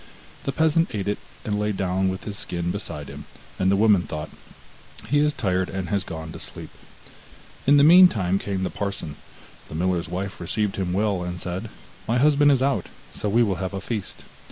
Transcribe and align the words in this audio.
The 0.45 0.51
peasant 0.51 0.89
ate 0.95 1.07
it, 1.07 1.19
and 1.45 1.59
lay 1.59 1.71
down 1.71 2.09
with 2.09 2.23
his 2.23 2.35
skin 2.35 2.71
beside 2.71 3.07
him, 3.07 3.25
and 3.59 3.69
the 3.69 3.75
woman 3.75 4.01
thought: 4.01 4.31
'He 5.09 5.19
is 5.19 5.31
tired 5.31 5.69
and 5.69 5.89
has 5.89 6.03
gone 6.03 6.31
to 6.31 6.39
sleep.' 6.39 6.71
In 7.67 7.77
the 7.77 7.83
meantime 7.83 8.39
came 8.39 8.63
the 8.63 8.71
parson; 8.71 9.15
the 9.69 9.75
miller's 9.75 10.09
wife 10.09 10.41
received 10.41 10.77
him 10.77 10.91
well, 10.91 11.21
and 11.21 11.39
said: 11.39 11.69
'My 12.07 12.17
husband 12.17 12.51
is 12.51 12.63
out, 12.63 12.87
so 13.13 13.29
we 13.29 13.43
will 13.43 13.57
have 13.61 13.75
a 13.75 13.79
feast. 13.79 14.23